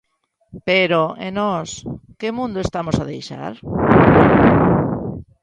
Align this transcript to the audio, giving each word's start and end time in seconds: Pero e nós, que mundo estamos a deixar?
Pero 0.67 1.01
e 1.25 1.29
nós, 1.39 1.69
que 2.19 2.29
mundo 2.37 2.57
estamos 2.61 2.95
a 2.99 3.07
deixar? 3.11 3.53